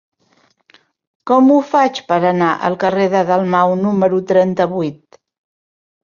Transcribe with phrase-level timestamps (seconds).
[1.31, 5.23] Com ho faig per anar al carrer de Dalmau número trenta-vuit?